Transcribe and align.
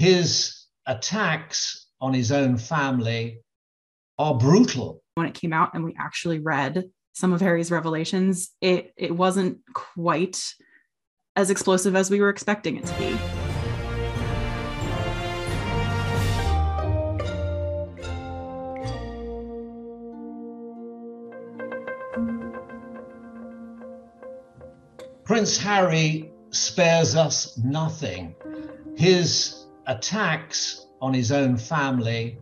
his 0.00 0.64
attacks 0.86 1.88
on 2.00 2.14
his 2.14 2.32
own 2.32 2.56
family 2.56 3.38
are 4.18 4.34
brutal. 4.34 5.02
When 5.14 5.26
it 5.26 5.34
came 5.34 5.52
out 5.52 5.74
and 5.74 5.84
we 5.84 5.94
actually 5.98 6.38
read 6.38 6.84
some 7.12 7.34
of 7.34 7.42
Harry's 7.42 7.70
revelations, 7.70 8.48
it 8.62 8.94
it 8.96 9.14
wasn't 9.14 9.58
quite 9.74 10.54
as 11.36 11.50
explosive 11.50 11.94
as 11.94 12.10
we 12.10 12.18
were 12.18 12.30
expecting 12.30 12.78
it 12.78 12.86
to 12.86 12.98
be. 12.98 13.18
Prince 25.24 25.58
Harry 25.58 26.32
spares 26.48 27.14
us 27.16 27.58
nothing. 27.58 28.34
His 28.96 29.59
attacks 29.90 30.86
on 31.02 31.12
his 31.12 31.32
own 31.32 31.56
family 31.56 32.38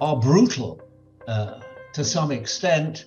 are 0.00 0.16
brutal 0.16 0.80
uh, 1.28 1.60
to 1.92 2.02
some 2.02 2.32
extent, 2.32 3.06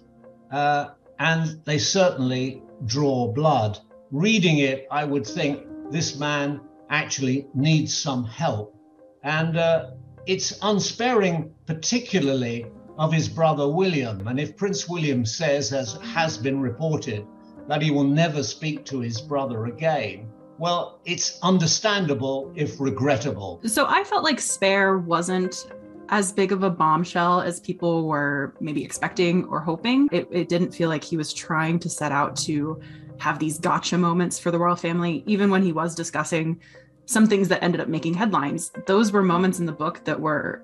uh, 0.51 0.89
and 1.19 1.61
they 1.65 1.77
certainly 1.77 2.61
draw 2.85 3.33
blood. 3.33 3.79
Reading 4.11 4.59
it, 4.59 4.87
I 4.91 5.03
would 5.03 5.25
think 5.25 5.65
this 5.91 6.17
man 6.17 6.61
actually 6.89 7.47
needs 7.55 7.91
some 7.95 8.23
help. 8.23 8.75
And 9.23 9.57
uh, 9.57 9.91
it's 10.27 10.59
unsparing, 10.61 11.51
particularly 11.65 12.67
of 12.99 13.11
his 13.11 13.27
brother 13.27 13.67
William. 13.67 14.27
And 14.27 14.39
if 14.39 14.55
Prince 14.55 14.87
William 14.87 15.25
says, 15.25 15.73
as 15.73 15.93
has 16.13 16.37
been 16.37 16.61
reported, 16.61 17.25
that 17.67 17.81
he 17.81 17.89
will 17.89 18.03
never 18.03 18.43
speak 18.43 18.85
to 18.85 18.99
his 18.99 19.19
brother 19.19 19.65
again, 19.65 20.29
well, 20.57 20.99
it's 21.05 21.39
understandable 21.41 22.51
if 22.55 22.79
regrettable. 22.79 23.61
So 23.65 23.85
I 23.87 24.03
felt 24.03 24.23
like 24.23 24.39
Spare 24.39 24.97
wasn't 24.97 25.67
as 26.09 26.31
big 26.31 26.51
of 26.51 26.63
a 26.63 26.69
bombshell 26.69 27.41
as 27.41 27.59
people 27.59 28.07
were 28.07 28.53
maybe 28.59 28.83
expecting 28.83 29.45
or 29.45 29.59
hoping. 29.59 30.07
It, 30.11 30.27
it, 30.31 30.49
didn't 30.49 30.71
feel 30.71 30.87
like 30.87 31.03
he 31.03 31.17
was 31.17 31.33
trying 31.33 31.79
to 31.79 31.89
set 31.89 32.11
out 32.11 32.35
to 32.37 32.79
have 33.17 33.39
these 33.39 33.57
gotcha 33.59 33.97
moments 33.97 34.37
for 34.37 34.51
the 34.51 34.59
royal 34.59 34.75
family, 34.75 35.23
even 35.25 35.49
when 35.49 35.63
he 35.63 35.71
was 35.71 35.95
discussing 35.95 36.61
some 37.05 37.27
things 37.27 37.47
that 37.49 37.63
ended 37.63 37.81
up 37.81 37.87
making 37.87 38.13
headlines. 38.13 38.71
Those 38.87 39.11
were 39.11 39.23
moments 39.23 39.59
in 39.59 39.65
the 39.65 39.71
book 39.71 40.03
that 40.05 40.19
were 40.19 40.63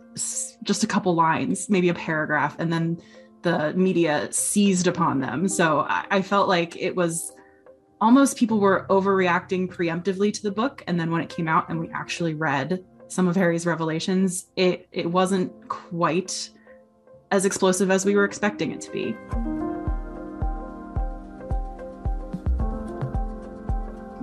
just 0.64 0.84
a 0.84 0.88
couple 0.88 1.16
lines, 1.16 1.70
maybe 1.70 1.90
a 1.90 1.94
paragraph, 1.94 2.56
and 2.60 2.72
then 2.72 3.02
the 3.42 3.74
media 3.74 4.32
seized 4.32 4.88
upon 4.88 5.20
them. 5.20 5.48
So 5.48 5.82
I, 5.82 6.06
I 6.12 6.22
felt 6.22 6.48
like 6.48 6.76
it 6.78 6.96
was 6.96 7.34
almost 8.02 8.36
people 8.36 8.60
were 8.60 8.88
overreacting 8.90 9.72
preemptively 9.72 10.34
to 10.34 10.42
the 10.42 10.52
book. 10.52 10.84
And 10.88 11.00
then 11.00 11.12
when 11.12 11.22
it 11.22 11.30
came 11.30 11.48
out 11.48 11.70
and 11.70 11.80
we 11.80 11.90
actually 11.90 12.34
read 12.34 12.84
some 13.08 13.28
of 13.28 13.36
Harry's 13.36 13.66
revelations, 13.66 14.48
it 14.56 14.88
it 14.92 15.06
wasn't 15.06 15.52
quite 15.70 16.50
as 17.30 17.46
explosive 17.46 17.92
as 17.92 18.04
we 18.04 18.16
were 18.16 18.26
expecting 18.26 18.72
it 18.72 18.82
to 18.82 18.92
be. 18.92 19.16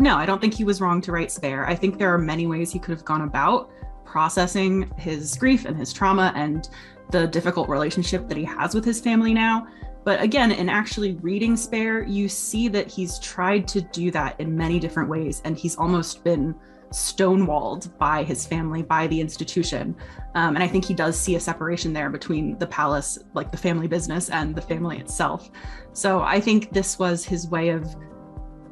No, 0.01 0.17
I 0.17 0.27
don't 0.27 0.41
think 0.41 0.55
he 0.55 0.65
was 0.65 0.81
wrong 0.81 1.01
to 1.03 1.13
write 1.13 1.33
Spare. 1.33 1.67
I 1.67 1.75
think 1.75 1.99
there 1.99 2.13
are 2.13 2.19
many 2.19 2.47
ways 2.47 2.71
he 2.71 2.79
could 2.79 2.93
have 2.93 3.05
gone 3.05 3.23
about 3.23 3.71
processing 4.05 4.91
his 4.97 5.37
grief 5.37 5.65
and 5.65 5.77
his 5.77 5.93
trauma 5.93 6.33
and 6.35 6.69
the 7.11 7.27
difficult 7.27 7.69
relationship 7.69 8.29
that 8.29 8.37
he 8.37 8.45
has 8.45 8.75
with 8.75 8.85
his 8.85 9.01
family 9.01 9.35
now. 9.35 9.67
But 10.09 10.23
again, 10.23 10.53
in 10.53 10.71
actually 10.71 11.17
reading 11.17 11.55
Spare, 11.55 12.03
you 12.03 12.31
see 12.31 12.69
that 12.69 12.91
he's 12.91 13.19
tried 13.19 13.69
to 13.69 13.83
do 13.83 14.11
that 14.13 14.41
in 14.41 14.57
many 14.57 14.81
different 14.81 15.11
ways, 15.11 15.43
and 15.45 15.55
he's 15.55 15.77
almost 15.77 16.25
been 16.25 16.55
stonewalled 16.91 17.95
by 17.99 18.23
his 18.23 18.47
family, 18.47 18.83
by 18.83 19.07
the 19.09 19.21
institution. 19.21 19.95
Um, 20.35 20.55
and 20.55 20.65
I 20.65 20.67
think 20.67 20.87
he 20.87 20.95
does 20.95 21.21
see 21.21 21.35
a 21.35 21.41
separation 21.41 21.93
there 21.93 22.09
between 22.09 22.57
the 22.57 22.67
palace, 22.67 23.19
like 23.35 23.51
the 23.51 23.59
family 23.59 23.87
business, 23.87 24.31
and 24.31 24.55
the 24.55 24.63
family 24.63 24.99
itself. 24.99 25.51
So 25.93 26.23
I 26.23 26.41
think 26.41 26.73
this 26.73 26.99
was 26.99 27.23
his 27.23 27.49
way 27.49 27.69
of 27.69 27.95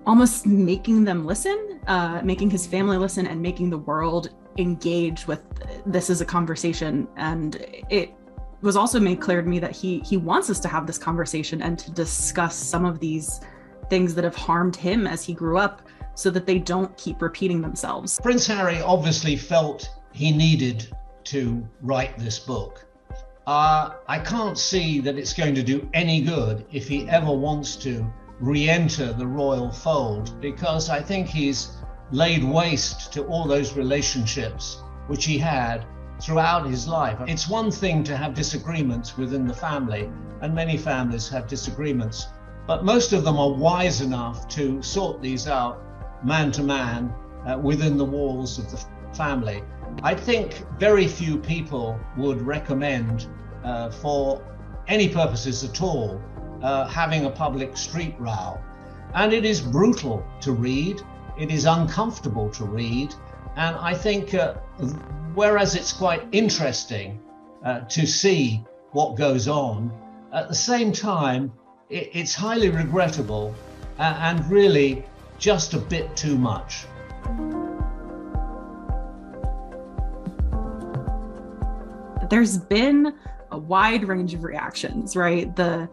almost 0.07 0.47
making 0.47 1.05
them 1.05 1.27
listen, 1.27 1.83
uh, 1.87 2.23
making 2.25 2.49
his 2.49 2.67
family 2.67 2.97
listen, 2.97 3.27
and 3.27 3.43
making 3.43 3.69
the 3.69 3.77
world 3.77 4.31
engage 4.57 5.27
with 5.27 5.43
this 5.85 6.09
as 6.09 6.23
a 6.23 6.25
conversation. 6.25 7.07
And 7.19 7.57
it 7.91 8.15
was 8.67 8.77
also 8.77 8.99
made 8.99 9.21
clear 9.21 9.41
to 9.41 9.49
me 9.49 9.59
that 9.61 9.71
he 9.71 10.01
he 10.01 10.17
wants 10.17 10.51
us 10.51 10.61
to 10.61 10.69
have 10.69 10.87
this 10.87 10.99
conversation 10.99 11.63
and 11.63 11.79
to 11.79 11.91
discuss 11.93 12.55
some 12.55 12.85
of 12.85 12.99
these 12.99 13.41
things 13.89 14.15
that 14.15 14.25
have 14.25 14.35
harmed 14.35 14.75
him 14.75 15.07
as 15.07 15.25
he 15.25 15.33
grew 15.33 15.57
up 15.57 15.83
so 16.15 16.31
that 16.31 16.47
they 16.47 16.59
don't 16.59 16.95
keep 16.97 17.23
repeating 17.23 17.61
themselves. 17.61 18.19
Prince 18.21 18.47
Harry 18.49 18.81
obviously 18.83 19.37
felt 19.37 19.89
he 20.13 20.33
needed 20.33 20.89
to 21.25 21.67
write 21.81 22.19
this 22.19 22.39
book. 22.39 22.87
Uh, 23.47 23.91
I 24.09 24.19
can't 24.19 24.59
see 24.59 24.99
that 25.01 25.17
it's 25.17 25.33
going 25.33 25.55
to 25.55 25.63
do 25.63 25.89
any 25.95 26.21
good 26.23 26.67
if 26.73 26.89
he 26.89 27.09
ever 27.09 27.33
wants 27.33 27.77
to 27.77 28.13
re 28.41 28.69
enter 28.69 29.13
the 29.13 29.27
royal 29.27 29.71
fold 29.71 30.41
because 30.41 30.91
I 30.91 31.01
think 31.01 31.29
he's 31.29 31.77
laid 32.11 32.43
waste 32.43 33.13
to 33.13 33.25
all 33.27 33.47
those 33.47 33.77
relationships 33.77 34.83
which 35.07 35.25
he 35.25 35.39
had 35.39 35.87
throughout 36.21 36.67
his 36.67 36.89
life. 36.89 37.19
It's 37.27 37.49
one 37.49 37.71
thing 37.71 38.05
to 38.05 38.17
have 38.17 38.35
disagreements 38.35 39.17
within 39.17 39.47
the 39.47 39.55
family, 39.55 40.11
and 40.41 40.55
many 40.55 40.77
families 40.77 41.29
have 41.29 41.47
disagreements, 41.47 42.29
but 42.67 42.85
most 42.85 43.13
of 43.13 43.25
them 43.25 43.39
are 43.39 43.53
wise 43.53 44.01
enough 44.01 44.49
to 44.49 44.83
sort 44.83 45.21
these 45.23 45.47
out 45.47 45.83
man 46.25 46.51
to 46.53 46.63
man 46.63 47.13
uh, 47.47 47.59
within 47.59 47.97
the 47.97 48.05
walls 48.05 48.59
of 48.59 48.71
the 48.71 48.85
family. 49.15 49.63
I 50.03 50.15
think 50.15 50.65
very 50.79 51.07
few 51.07 51.39
people 51.39 51.99
would 52.17 52.43
recommend, 52.43 53.27
uh, 53.65 53.91
for 53.91 54.43
any 54.89 55.09
purposes 55.09 55.65
at 55.65 55.81
all, 55.83 56.21
uh, 56.63 56.87
having 56.87 57.27
a 57.27 57.31
public 57.31 57.77
street 57.77 58.15
row. 58.19 58.59
And 59.15 59.33
it 59.33 59.45
is 59.45 59.61
brutal 59.61 60.25
to 60.41 60.53
read, 60.53 61.01
it 61.39 61.51
is 61.51 61.65
uncomfortable 61.65 62.51
to 62.51 62.65
read, 62.65 63.15
and 63.57 63.77
I 63.77 63.95
think 63.95 64.35
uh, 64.35 64.55
whereas 65.35 65.75
it's 65.75 65.93
quite 65.93 66.23
interesting 66.33 67.21
uh, 67.65 67.81
to 67.81 68.07
see 68.07 68.63
what 68.93 69.17
goes 69.17 69.49
on, 69.49 69.93
at 70.33 70.49
the 70.49 70.55
same 70.55 70.93
time, 70.93 71.53
it, 71.91 72.11
it's 72.13 72.35
highly 72.35 72.69
regrettable 72.71 73.55
and 73.99 74.49
really 74.51 75.05
just 75.39 75.75
a 75.75 75.79
bit 75.79 76.15
too 76.17 76.37
much. 76.37 76.85
There's 82.29 82.59
been 82.59 83.15
a 83.53 83.59
wide 83.59 84.05
range 84.09 84.35
of 84.35 84.43
reactions, 84.43 85.17
right? 85.17 85.55
The 85.55 85.89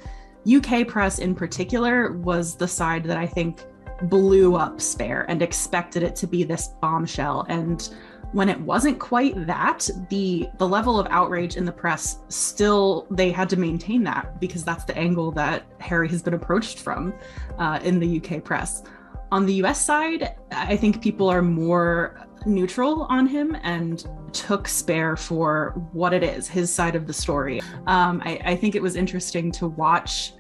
UK 0.52 0.88
press 0.88 1.20
in 1.20 1.36
particular 1.36 2.14
was 2.14 2.56
the 2.56 2.68
side 2.68 3.04
that 3.06 3.18
I 3.18 3.28
think 3.28 3.64
blew 4.10 4.56
up 4.56 4.82
Spare 4.82 5.26
and 5.30 5.42
expected 5.42 6.04
it 6.04 6.16
to 6.18 6.28
be 6.28 6.44
this 6.44 6.70
bombshell. 6.82 7.46
And 7.50 7.88
when 8.34 8.50
it 8.50 8.60
wasn't 8.60 9.00
quite 9.00 9.46
that, 9.46 9.88
the 10.10 10.48
the 10.58 10.68
level 10.68 11.00
of 11.00 11.08
outrage 11.10 11.56
in 11.56 11.66
the 11.66 11.72
press 11.72 12.20
still 12.30 13.08
they 13.12 13.32
had 13.32 13.50
to 13.50 13.58
maintain 13.58 14.04
that 14.04 14.40
because 14.40 14.64
that's 14.64 14.86
the 14.86 14.98
angle 14.98 15.32
that 15.34 15.66
Harry 15.80 16.10
has 16.10 16.22
been 16.22 16.34
approached 16.34 16.80
from 16.80 17.14
uh, 17.60 17.80
in 17.84 18.00
the 18.00 18.22
UK 18.22 18.44
press. 18.44 18.84
On 19.32 19.46
the 19.46 19.54
US 19.64 19.84
side, 19.84 20.36
I 20.52 20.76
think 20.76 21.02
people 21.02 21.28
are 21.30 21.42
more 21.42 22.28
neutral 22.46 23.04
on 23.04 23.26
him 23.26 23.56
and 23.64 24.06
took 24.34 24.68
Spare 24.68 25.16
for 25.16 25.74
what 25.92 26.14
it 26.14 26.24
is, 26.24 26.48
his 26.48 26.74
side 26.74 26.96
of 26.96 27.08
the 27.08 27.14
story. 27.14 27.62
Um, 27.88 28.22
I, 28.26 28.40
I 28.46 28.56
think 28.56 28.76
it 28.76 28.82
was 28.82 28.96
interesting 28.96 29.52
to 29.54 29.68
watch 29.68 30.34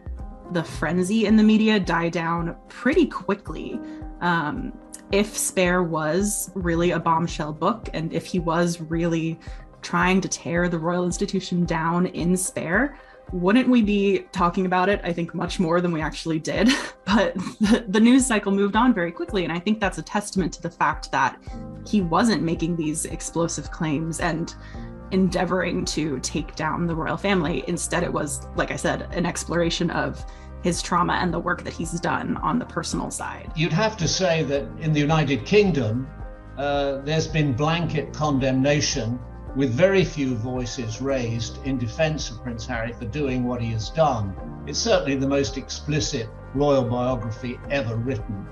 the 0.51 0.63
frenzy 0.63 1.25
in 1.25 1.35
the 1.35 1.43
media 1.43 1.79
die 1.79 2.09
down 2.09 2.55
pretty 2.67 3.05
quickly. 3.05 3.79
Um, 4.21 4.73
if 5.11 5.37
Spare 5.37 5.83
was 5.83 6.51
really 6.55 6.91
a 6.91 6.99
bombshell 6.99 7.53
book 7.53 7.89
and 7.93 8.11
if 8.13 8.25
he 8.25 8.39
was 8.39 8.81
really 8.81 9.39
trying 9.81 10.21
to 10.21 10.27
tear 10.27 10.69
the 10.69 10.79
royal 10.79 11.05
institution 11.05 11.65
down 11.65 12.07
in 12.07 12.35
Spare, 12.35 12.97
wouldn't 13.31 13.67
we 13.67 13.81
be 13.81 14.25
talking 14.31 14.65
about 14.65 14.89
it? 14.89 15.01
I 15.03 15.13
think 15.13 15.33
much 15.33 15.59
more 15.59 15.81
than 15.81 15.91
we 15.91 16.01
actually 16.01 16.39
did. 16.39 16.69
But 17.05 17.35
the, 17.59 17.85
the, 17.89 17.99
news 17.99 18.25
cycle 18.25 18.51
moved 18.51 18.77
on 18.77 18.93
very 18.93 19.11
quickly. 19.11 19.43
And 19.43 19.51
I 19.51 19.59
think 19.59 19.79
that's 19.79 19.97
a 19.97 20.01
testament 20.01 20.53
to 20.53 20.61
the 20.61 20.69
fact 20.69 21.11
that 21.11 21.37
he 21.85 22.01
wasn't 22.01 22.41
making 22.41 22.75
these 22.75 23.05
explosive 23.05 23.69
claims 23.71 24.19
and 24.21 24.55
endeavoring 25.13 25.85
to 25.85 26.19
take 26.19 26.55
down 26.55 26.87
the 26.87 26.95
royal 26.95 27.15
family. 27.15 27.63
Instead, 27.67 28.03
it 28.03 28.11
was, 28.11 28.47
like 28.55 28.71
I 28.71 28.75
said, 28.75 29.07
an 29.11 29.25
exploration 29.25 29.89
of 29.91 30.25
his 30.63 30.81
trauma 30.81 31.13
and 31.13 31.33
the 31.33 31.39
work 31.39 31.63
that 31.63 31.73
he's 31.73 31.99
done 31.99 32.37
on 32.37 32.57
the 32.57 32.65
personal 32.65 33.11
side. 33.11 33.51
You'd 33.55 33.73
have 33.73 33.95
to 33.97 34.07
say 34.07 34.43
that 34.43 34.65
in 34.79 34.91
the 34.91 34.99
United 34.99 35.45
Kingdom, 35.45 36.07
uh, 36.57 36.97
there's 36.99 37.27
been 37.27 37.53
blanket 37.53 38.13
condemnation 38.13 39.19
with 39.55 39.71
very 39.71 40.03
few 40.03 40.35
voices 40.35 40.99
raised 41.01 41.63
in 41.65 41.77
defense 41.77 42.31
of 42.31 42.41
Prince 42.41 42.65
Harry 42.65 42.91
for 42.93 43.05
doing 43.05 43.43
what 43.43 43.61
he 43.61 43.71
has 43.71 43.89
done. 43.91 44.35
It's 44.65 44.79
certainly 44.79 45.15
the 45.15 45.27
most 45.27 45.57
explicit 45.57 46.27
royal 46.55 46.83
biography 46.83 47.59
ever 47.69 47.95
written. 47.97 48.47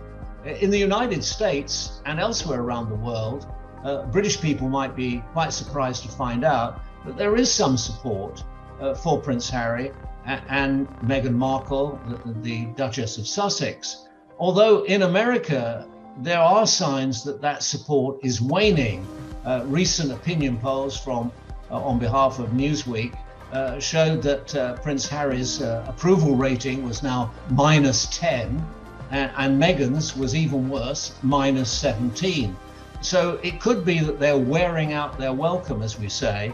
In 0.46 0.69
the 0.69 0.78
United 0.78 1.24
States 1.24 2.02
and 2.06 2.19
elsewhere 2.19 2.62
around 2.62 2.90
the 2.90 2.96
world, 2.96 3.48
uh, 3.83 4.06
British 4.07 4.39
people 4.39 4.69
might 4.69 4.95
be 4.95 5.24
quite 5.33 5.54
surprised 5.54 6.04
to 6.04 6.10
find 6.10 6.44
out 6.44 6.81
that 7.06 7.18
there 7.18 7.36
is 7.36 7.51
some 7.51 7.78
support 7.78 8.44
uh, 8.80 8.94
for 8.94 9.19
Prince 9.19 9.50
Harry 9.50 9.92
and, 10.25 10.88
Meghan 11.01 11.33
Markle, 11.33 12.00
the, 12.07 12.33
the, 12.42 12.66
Duchess 12.75 13.18
of 13.18 13.28
Sussex. 13.28 14.07
Although 14.38 14.83
in 14.83 15.01
America, 15.04 15.88
there 16.19 16.39
are 16.39 16.68
signs 16.68 17.24
that 17.24 17.42
that 17.42 17.63
support 17.63 18.19
is 18.24 18.42
waning. 18.42 19.06
Uh, 19.45 19.63
recent 19.66 20.12
opinion 20.12 20.57
polls 20.57 20.95
from 20.95 21.31
uh, 21.72 21.84
on 21.84 21.98
behalf 21.98 22.38
of 22.38 22.50
Newsweek 22.50 23.18
uh, 23.51 23.80
showed 23.80 24.22
that 24.22 24.56
uh, 24.56 24.75
Prince 24.77 25.07
Harry's 25.07 25.62
approval 25.62 26.36
rating 26.36 26.86
was 26.86 27.01
now 27.01 27.31
minus 27.50 28.06
10, 28.18 28.63
and, 29.10 29.31
and 29.36 29.62
Meghan's 29.62 30.16
was 30.16 30.36
even 30.36 30.69
worse, 30.69 31.16
minus 31.24 31.72
17. 31.72 32.56
So 33.01 33.39
it 33.42 33.59
could 33.59 33.83
be 33.83 34.00
that 34.00 34.19
they're 34.19 34.38
wearing 34.38 34.94
out 34.94 35.18
their 35.18 35.33
welcome, 35.33 35.81
as 35.81 36.00
we 36.00 36.07
say, 36.07 36.53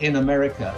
in 0.00 0.16
America. 0.16 0.72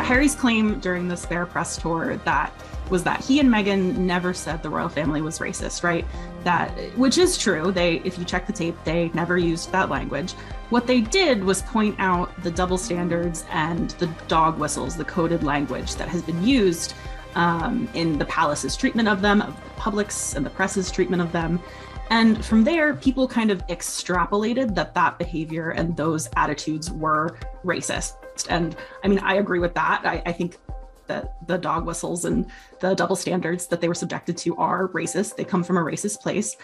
Harry's 0.00 0.34
claim 0.34 0.80
during 0.80 1.06
the 1.06 1.16
Spare 1.16 1.46
press 1.46 1.76
tour 1.76 2.16
that 2.24 2.52
was 2.90 3.04
that 3.04 3.20
he 3.24 3.38
and 3.38 3.48
Meghan 3.48 3.96
never 3.98 4.34
said 4.34 4.60
the 4.62 4.68
royal 4.68 4.88
family 4.88 5.22
was 5.22 5.38
racist, 5.38 5.84
right? 5.84 6.04
That 6.42 6.70
which 6.98 7.18
is 7.18 7.38
true. 7.38 7.70
They 7.70 8.00
if 8.04 8.18
you 8.18 8.24
check 8.24 8.48
the 8.48 8.52
tape, 8.52 8.76
they 8.84 9.10
never 9.14 9.38
used 9.38 9.70
that 9.70 9.88
language. 9.88 10.32
What 10.70 10.88
they 10.88 11.00
did 11.00 11.44
was 11.44 11.62
point 11.62 11.94
out 12.00 12.30
the 12.42 12.50
double 12.50 12.78
standards 12.78 13.44
and 13.50 13.90
the 13.90 14.06
dog 14.26 14.58
whistles, 14.58 14.96
the 14.96 15.04
coded 15.04 15.44
language 15.44 15.94
that 15.94 16.08
has 16.08 16.22
been 16.22 16.44
used 16.44 16.94
um, 17.34 17.88
in 17.94 18.18
the 18.18 18.24
palace's 18.26 18.76
treatment 18.76 19.08
of 19.08 19.20
them, 19.20 19.42
of 19.42 19.54
the 19.54 19.70
public's 19.70 20.34
and 20.34 20.44
the 20.44 20.50
press's 20.50 20.90
treatment 20.90 21.22
of 21.22 21.32
them. 21.32 21.60
And 22.10 22.44
from 22.44 22.64
there, 22.64 22.94
people 22.94 23.28
kind 23.28 23.52
of 23.52 23.64
extrapolated 23.68 24.74
that 24.74 24.94
that 24.94 25.16
behavior 25.16 25.70
and 25.70 25.96
those 25.96 26.28
attitudes 26.36 26.90
were 26.90 27.38
racist. 27.64 28.14
And 28.48 28.74
I 29.04 29.08
mean, 29.08 29.20
I 29.20 29.34
agree 29.34 29.60
with 29.60 29.74
that. 29.74 30.02
I, 30.04 30.20
I 30.26 30.32
think 30.32 30.58
that 31.06 31.46
the 31.46 31.58
dog 31.58 31.86
whistles 31.86 32.24
and 32.24 32.46
the 32.80 32.94
double 32.94 33.16
standards 33.16 33.66
that 33.68 33.80
they 33.80 33.88
were 33.88 33.94
subjected 33.94 34.36
to 34.38 34.56
are 34.56 34.88
racist. 34.88 35.36
They 35.36 35.44
come 35.44 35.62
from 35.62 35.76
a 35.76 35.80
racist 35.80 36.20
place. 36.20 36.56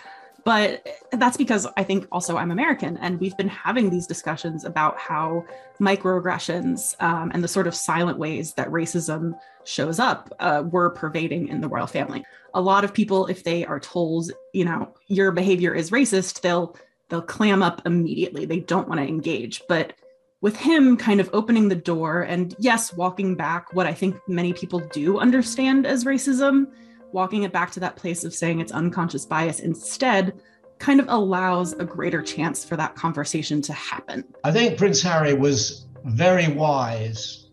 But 0.47 0.87
that's 1.11 1.37
because 1.37 1.67
I 1.77 1.83
think 1.83 2.07
also 2.13 2.37
I'm 2.37 2.53
American, 2.53 2.97
and 2.99 3.19
we've 3.19 3.37
been 3.37 3.49
having 3.49 3.91
these 3.91 4.07
discussions 4.07 4.65
about 4.65 4.97
how 4.97 5.45
microaggressions 5.81 6.95
um, 7.03 7.33
and 7.35 7.43
the 7.43 7.49
sort 7.49 7.67
of 7.67 7.75
silent 7.75 8.17
ways 8.17 8.55
that 8.55 8.69
racism 8.71 9.37
shows 9.65 9.99
up 9.99 10.33
uh, 10.39 10.63
were 10.71 10.91
pervading 10.91 11.49
in 11.49 11.61
the 11.61 11.69
royal 11.69 11.89
family. 11.89 12.25
A 12.55 12.61
lot 12.61 12.85
of 12.85 12.95
people, 12.95 13.27
if 13.27 13.43
they 13.43 13.67
are 13.67 13.81
told, 13.81 14.31
you 14.53 14.65
know, 14.65 14.95
your 15.09 15.33
behavior 15.33 15.75
is 15.75 15.91
racist, 15.91 16.43
they'll 16.43 16.77
they'll 17.09 17.23
clam 17.23 17.61
up 17.61 17.83
immediately. 17.85 18.45
They 18.45 18.61
don't 18.61 18.87
want 18.87 19.01
to 19.01 19.09
engage. 19.09 19.63
But 19.69 19.95
with 20.43 20.55
him 20.55 20.97
kind 20.97 21.19
of 21.19 21.29
opening 21.33 21.69
the 21.69 21.75
door 21.75 22.23
and 22.23 22.55
yes, 22.61 22.93
walking 22.93 23.35
back 23.35 23.75
what 23.75 23.87
I 23.87 23.95
think 23.95 24.15
many 24.29 24.53
people 24.53 24.79
do 24.79 25.19
understand 25.19 25.87
as 25.87 26.05
racism, 26.05 26.69
walking 27.13 27.45
it 27.45 27.53
back 27.53 27.71
to 27.73 27.81
that 27.81 27.97
place 27.97 28.25
of 28.25 28.35
saying 28.35 28.61
it's 28.61 28.73
unconscious 28.73 29.25
bias 29.25 29.61
instead 29.61 30.41
kind 30.79 31.01
of 31.01 31.07
allows 31.09 31.73
a 31.75 31.85
greater 31.85 32.23
chance 32.23 32.65
for 32.65 32.77
that 32.77 32.95
conversation 32.95 33.63
to 33.63 33.73
happen. 33.73 34.25
I 34.45 34.53
think 34.53 34.77
Prince 34.77 35.03
Harry 35.03 35.35
was 35.35 35.87
very 36.05 36.49
wise 36.49 37.49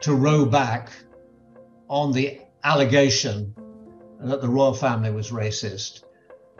to 0.00 0.14
row 0.14 0.44
back 0.46 0.90
on 1.88 2.12
the 2.12 2.40
allegation 2.64 3.54
that 4.20 4.40
the 4.40 4.48
royal 4.48 4.74
family 4.74 5.10
was 5.10 5.30
racist. 5.30 6.04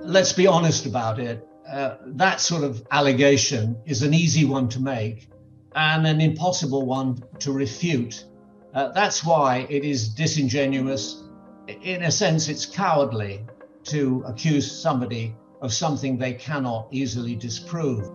Let's 0.00 0.32
be 0.32 0.46
honest 0.46 0.86
about 0.86 1.18
it. 1.18 1.46
Uh, 1.70 1.96
that 2.06 2.40
sort 2.40 2.62
of 2.62 2.86
allegation 2.90 3.76
is 3.86 4.02
an 4.02 4.12
easy 4.12 4.44
one 4.44 4.68
to 4.68 4.80
make 4.80 5.28
and 5.74 6.06
an 6.06 6.20
impossible 6.20 6.84
one 6.84 7.22
to 7.38 7.52
refute. 7.52 8.24
Uh, 8.74 8.88
that's 8.92 9.24
why 9.24 9.66
it 9.70 9.84
is 9.84 10.08
disingenuous. 10.08 11.23
In 11.66 12.02
a 12.02 12.10
sense, 12.10 12.48
it's 12.48 12.66
cowardly 12.66 13.46
to 13.84 14.22
accuse 14.26 14.70
somebody 14.70 15.34
of 15.62 15.72
something 15.72 16.18
they 16.18 16.34
cannot 16.34 16.88
easily 16.90 17.34
disprove. 17.34 18.10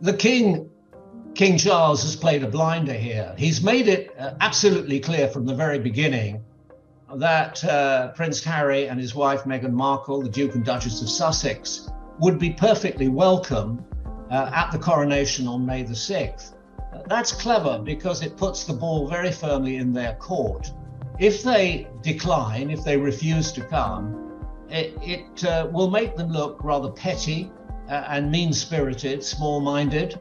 The 0.00 0.14
King, 0.14 0.70
King 1.34 1.56
Charles, 1.58 2.02
has 2.02 2.16
played 2.16 2.42
a 2.42 2.48
blinder 2.48 2.94
here. 2.94 3.34
He's 3.38 3.62
made 3.62 3.86
it 3.86 4.12
uh, 4.18 4.34
absolutely 4.40 4.98
clear 4.98 5.28
from 5.28 5.46
the 5.46 5.54
very 5.54 5.78
beginning 5.78 6.42
that 7.14 7.62
uh, 7.64 8.12
Prince 8.12 8.42
Harry 8.42 8.88
and 8.88 8.98
his 8.98 9.14
wife 9.14 9.44
Meghan 9.44 9.72
Markle, 9.72 10.22
the 10.22 10.28
Duke 10.28 10.54
and 10.54 10.64
Duchess 10.64 11.02
of 11.02 11.08
Sussex, 11.08 11.88
would 12.18 12.38
be 12.38 12.50
perfectly 12.50 13.08
welcome 13.08 13.84
uh, 14.30 14.50
at 14.52 14.70
the 14.72 14.78
coronation 14.78 15.46
on 15.46 15.64
May 15.64 15.82
the 15.82 15.94
6th. 15.94 16.54
That's 17.06 17.32
clever 17.32 17.78
because 17.78 18.22
it 18.22 18.36
puts 18.36 18.64
the 18.64 18.72
ball 18.72 19.06
very 19.06 19.32
firmly 19.32 19.76
in 19.76 19.92
their 19.92 20.14
court. 20.14 20.72
If 21.18 21.42
they 21.42 21.86
decline, 22.02 22.70
if 22.70 22.84
they 22.84 22.96
refuse 22.96 23.52
to 23.52 23.60
come, 23.62 24.46
it, 24.68 24.96
it 25.02 25.44
uh, 25.44 25.68
will 25.72 25.90
make 25.90 26.16
them 26.16 26.30
look 26.30 26.62
rather 26.62 26.90
petty 26.90 27.50
uh, 27.88 28.04
and 28.08 28.30
mean 28.30 28.52
spirited, 28.52 29.22
small 29.22 29.60
minded. 29.60 30.20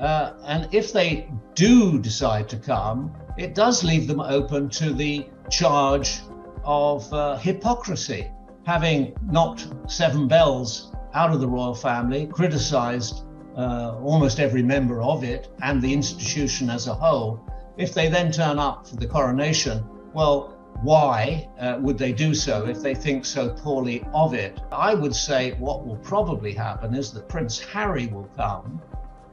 Uh, 0.00 0.32
and 0.44 0.68
if 0.72 0.92
they 0.92 1.30
do 1.54 1.98
decide 1.98 2.48
to 2.48 2.56
come, 2.56 3.14
it 3.38 3.54
does 3.54 3.84
leave 3.84 4.06
them 4.06 4.20
open 4.20 4.68
to 4.70 4.92
the 4.92 5.26
charge 5.50 6.20
of 6.64 7.10
uh, 7.12 7.36
hypocrisy, 7.36 8.30
having 8.64 9.14
knocked 9.30 9.68
seven 9.86 10.26
bells 10.26 10.92
out 11.14 11.32
of 11.32 11.40
the 11.40 11.48
royal 11.48 11.74
family, 11.74 12.26
criticized 12.26 13.25
uh, 13.56 13.96
almost 14.02 14.38
every 14.38 14.62
member 14.62 15.00
of 15.02 15.24
it 15.24 15.48
and 15.62 15.80
the 15.80 15.92
institution 15.92 16.68
as 16.70 16.86
a 16.86 16.94
whole. 16.94 17.40
If 17.76 17.94
they 17.94 18.08
then 18.08 18.30
turn 18.30 18.58
up 18.58 18.86
for 18.86 18.96
the 18.96 19.06
coronation, 19.06 19.84
well, 20.12 20.54
why 20.82 21.48
uh, 21.58 21.78
would 21.80 21.96
they 21.96 22.12
do 22.12 22.34
so 22.34 22.66
if 22.66 22.82
they 22.82 22.94
think 22.94 23.24
so 23.24 23.48
poorly 23.48 24.04
of 24.12 24.34
it? 24.34 24.60
I 24.70 24.94
would 24.94 25.14
say 25.14 25.52
what 25.52 25.86
will 25.86 25.96
probably 25.96 26.52
happen 26.52 26.94
is 26.94 27.12
that 27.12 27.28
Prince 27.28 27.58
Harry 27.58 28.08
will 28.08 28.28
come, 28.36 28.80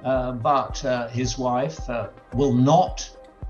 uh, 0.06 0.34
but 0.34 0.84
uh, 0.86 1.08
his 1.10 1.38
wife 1.38 1.90
uh, 1.90 2.08
will 2.34 2.54
not, 2.54 3.10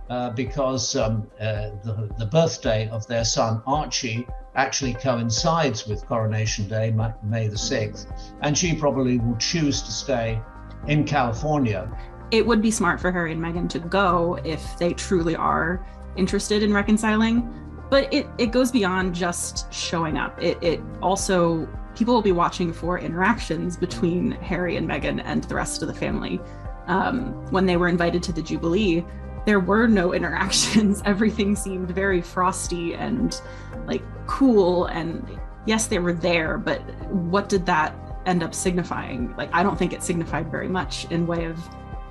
uh, 0.09 0.31
because 0.31 0.95
um, 0.95 1.27
the, 1.39 2.09
the 2.17 2.25
birthday 2.25 2.89
of 2.89 3.05
their 3.07 3.25
son 3.25 3.61
Archie 3.67 4.27
actually 4.55 4.93
coincides 4.93 5.87
with 5.87 6.05
Coronation 6.05 6.67
Day, 6.67 6.91
May 7.23 7.47
the 7.47 7.55
6th, 7.55 8.07
and 8.41 8.57
she 8.57 8.75
probably 8.75 9.17
will 9.17 9.37
choose 9.37 9.81
to 9.81 9.91
stay 9.91 10.39
in 10.87 11.03
California. 11.03 11.89
It 12.31 12.45
would 12.45 12.61
be 12.61 12.71
smart 12.71 12.99
for 12.99 13.11
Harry 13.11 13.31
and 13.31 13.41
Meghan 13.41 13.69
to 13.69 13.79
go 13.79 14.39
if 14.43 14.77
they 14.77 14.93
truly 14.93 15.35
are 15.35 15.85
interested 16.15 16.63
in 16.63 16.73
reconciling, 16.73 17.47
but 17.89 18.11
it, 18.13 18.27
it 18.37 18.47
goes 18.51 18.71
beyond 18.71 19.13
just 19.13 19.71
showing 19.71 20.17
up. 20.17 20.41
It, 20.41 20.57
it 20.61 20.81
also, 21.01 21.67
people 21.95 22.13
will 22.13 22.21
be 22.21 22.31
watching 22.31 22.73
for 22.73 22.97
interactions 22.97 23.77
between 23.77 24.31
Harry 24.31 24.77
and 24.77 24.87
Meghan 24.87 25.21
and 25.23 25.43
the 25.43 25.55
rest 25.55 25.81
of 25.81 25.87
the 25.87 25.93
family. 25.93 26.39
Um, 26.87 27.33
when 27.51 27.65
they 27.65 27.77
were 27.77 27.87
invited 27.87 28.23
to 28.23 28.33
the 28.33 28.41
Jubilee, 28.41 29.05
there 29.45 29.59
were 29.59 29.87
no 29.87 30.13
interactions. 30.15 31.01
Everything 31.05 31.55
seemed 31.55 31.91
very 31.91 32.21
frosty 32.21 32.95
and 32.95 33.39
like 33.85 34.01
cool. 34.25 34.85
And 34.85 35.39
yes, 35.65 35.87
they 35.87 35.99
were 35.99 36.13
there, 36.13 36.57
but 36.57 36.79
what 37.11 37.47
did 37.49 37.65
that 37.67 37.95
end 38.25 38.43
up 38.43 38.53
signifying? 38.53 39.33
Like, 39.37 39.49
I 39.53 39.63
don't 39.63 39.77
think 39.77 39.93
it 39.93 40.03
signified 40.03 40.51
very 40.51 40.67
much 40.67 41.05
in 41.11 41.27
way 41.27 41.45
of, 41.45 41.59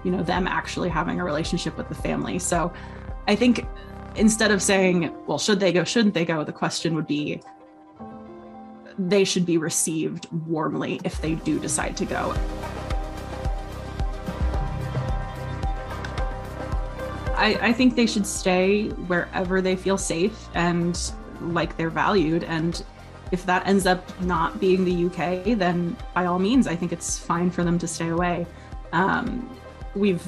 you 0.04 0.10
know, 0.10 0.22
them 0.22 0.46
actually 0.46 0.88
having 0.88 1.20
a 1.20 1.24
relationship 1.24 1.76
with 1.76 1.88
the 1.88 1.94
family. 1.94 2.38
So 2.38 2.72
I 3.28 3.36
think 3.36 3.66
instead 4.16 4.50
of 4.50 4.62
saying, 4.62 5.14
well, 5.26 5.38
should 5.38 5.60
they 5.60 5.72
go, 5.72 5.84
shouldn't 5.84 6.14
they 6.14 6.24
go, 6.24 6.44
the 6.44 6.52
question 6.52 6.94
would 6.94 7.06
be, 7.06 7.40
they 8.98 9.24
should 9.24 9.46
be 9.46 9.58
received 9.58 10.28
warmly 10.46 11.00
if 11.04 11.20
they 11.22 11.34
do 11.36 11.58
decide 11.58 11.96
to 11.96 12.04
go. 12.04 12.34
I, 17.34 17.58
I 17.60 17.72
think 17.72 17.96
they 17.96 18.06
should 18.06 18.26
stay 18.26 18.88
wherever 18.88 19.60
they 19.60 19.74
feel 19.74 19.98
safe 19.98 20.48
and 20.54 20.96
like 21.40 21.76
they're 21.76 21.90
valued. 21.90 22.44
And 22.44 22.84
if 23.32 23.46
that 23.46 23.66
ends 23.66 23.86
up 23.86 24.20
not 24.20 24.60
being 24.60 24.84
the 24.84 25.06
UK, 25.06 25.58
then 25.58 25.96
by 26.14 26.26
all 26.26 26.38
means, 26.38 26.68
I 26.68 26.76
think 26.76 26.92
it's 26.92 27.18
fine 27.18 27.50
for 27.50 27.64
them 27.64 27.78
to 27.78 27.88
stay 27.88 28.08
away. 28.08 28.46
Um, 28.92 29.58
we've 29.96 30.22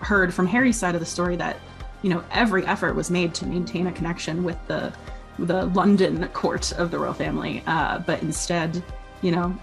heard 0.00 0.34
from 0.34 0.46
Harry's 0.46 0.76
side 0.76 0.94
of 0.94 1.00
the 1.00 1.06
story 1.06 1.36
that 1.36 1.56
you 2.02 2.10
know 2.10 2.22
every 2.32 2.66
effort 2.66 2.94
was 2.94 3.10
made 3.10 3.34
to 3.34 3.46
maintain 3.46 3.86
a 3.86 3.92
connection 3.92 4.44
with 4.44 4.58
the 4.66 4.92
the 5.38 5.66
London 5.66 6.26
court 6.28 6.72
of 6.72 6.90
the 6.90 6.98
royal 6.98 7.14
family, 7.14 7.62
uh, 7.68 8.00
but 8.00 8.20
instead, 8.22 8.82
you 9.22 9.30
know, 9.30 9.56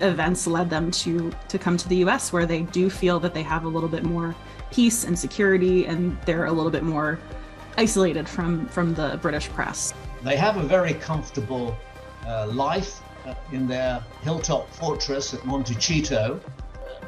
events 0.00 0.46
led 0.46 0.68
them 0.68 0.90
to 0.90 1.32
to 1.48 1.58
come 1.58 1.78
to 1.78 1.88
the 1.88 1.96
U.S. 1.96 2.30
where 2.30 2.44
they 2.44 2.62
do 2.62 2.90
feel 2.90 3.18
that 3.20 3.32
they 3.32 3.42
have 3.42 3.64
a 3.64 3.68
little 3.68 3.88
bit 3.88 4.04
more 4.04 4.34
peace 4.70 5.04
and 5.04 5.18
security, 5.18 5.86
and 5.86 6.16
they're 6.26 6.44
a 6.44 6.52
little 6.52 6.70
bit 6.70 6.82
more 6.82 7.18
isolated 7.78 8.28
from 8.28 8.66
from 8.68 8.92
the 8.94 9.18
British 9.22 9.48
press. 9.48 9.94
They 10.22 10.36
have 10.36 10.56
a 10.56 10.62
very 10.62 10.94
comfortable 10.94 11.76
life 12.46 13.00
uh, 13.26 13.34
in 13.52 13.66
their 13.66 14.02
hilltop 14.22 14.70
fortress 14.74 15.34
at 15.34 15.44
Montecito 15.44 16.40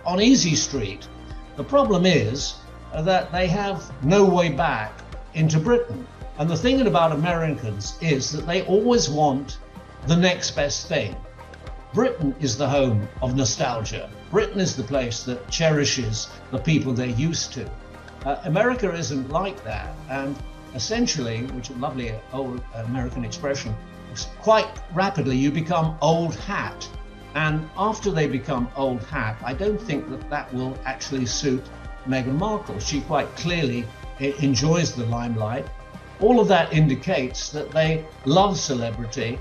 on 0.04 0.20
Easy 0.20 0.56
Street. 0.56 1.06
The 1.56 1.64
problem 1.64 2.06
is 2.06 2.54
uh, 2.92 3.02
that 3.02 3.30
they 3.32 3.46
have 3.46 3.92
no 4.04 4.24
way 4.24 4.48
back 4.48 4.92
into 5.34 5.58
Britain. 5.58 6.06
And 6.38 6.48
the 6.48 6.56
thing 6.56 6.86
about 6.86 7.12
Americans 7.12 7.98
is 8.00 8.32
that 8.32 8.46
they 8.46 8.62
always 8.62 9.08
want 9.08 9.58
the 10.06 10.16
next 10.16 10.52
best 10.52 10.88
thing. 10.88 11.14
Britain 11.92 12.34
is 12.40 12.56
the 12.56 12.68
home 12.68 13.06
of 13.20 13.36
nostalgia. 13.36 14.08
Britain 14.30 14.60
is 14.60 14.76
the 14.76 14.82
place 14.82 15.24
that 15.24 15.50
cherishes 15.50 16.28
the 16.50 16.58
people 16.58 16.92
they're 16.92 17.06
used 17.08 17.52
to. 17.52 17.70
Uh, 18.24 18.36
America 18.44 18.92
isn't 18.94 19.28
like 19.30 19.62
that. 19.64 19.94
And 20.08 20.36
essentially, 20.74 21.44
which 21.46 21.70
is 21.70 21.76
a 21.76 21.78
lovely 21.78 22.14
old 22.32 22.62
American 22.74 23.24
expression, 23.24 23.74
quite 24.40 24.69
rapidly 24.93 25.37
you 25.37 25.50
become 25.50 25.97
old 26.00 26.35
hat. 26.35 26.88
And 27.35 27.69
after 27.76 28.11
they 28.11 28.26
become 28.26 28.69
old 28.76 29.02
hat, 29.05 29.37
I 29.45 29.55
don't 29.55 29.81
think 29.81 30.09
that 30.11 30.29
that 30.31 30.52
will 30.52 30.76
actually 30.85 31.26
suit 31.26 31.64
Meghan 32.09 32.38
Markle. 32.38 32.79
She 32.81 33.00
quite 33.02 33.35
clearly 33.37 33.87
enjoys 34.19 34.95
the 34.95 35.07
limelight. 35.07 35.67
All 36.21 36.40
of 36.40 36.49
that 36.49 36.73
indicates 36.73 37.50
that 37.50 37.71
they 37.71 38.05
love 38.25 38.59
celebrity 38.59 39.38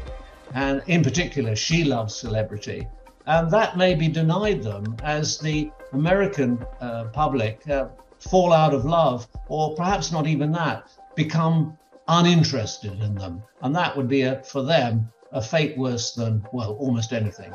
and 0.53 0.81
in 0.87 1.03
particular, 1.03 1.55
she 1.55 1.83
loves 1.83 2.15
celebrity. 2.15 2.87
And 3.27 3.51
that 3.51 3.77
may 3.77 3.93
be 3.93 4.07
denied 4.07 4.63
them 4.63 4.95
as 5.03 5.37
the 5.37 5.71
American 5.93 6.65
uh, 6.81 7.05
public 7.05 7.67
uh, 7.69 7.87
fall 8.19 8.51
out 8.53 8.73
of 8.73 8.85
love, 8.85 9.27
or 9.47 9.75
perhaps 9.75 10.11
not 10.11 10.27
even 10.27 10.51
that, 10.53 10.89
become 11.15 11.77
uninterested 12.09 13.01
in 13.01 13.15
them. 13.15 13.43
And 13.61 13.75
that 13.75 13.95
would 13.95 14.07
be, 14.07 14.23
a, 14.23 14.43
for 14.43 14.63
them, 14.63 15.09
a 15.31 15.41
fate 15.41 15.77
worse 15.77 16.13
than, 16.13 16.45
well, 16.51 16.73
almost 16.73 17.13
anything. 17.13 17.53